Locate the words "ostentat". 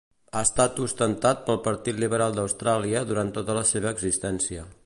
0.85-1.43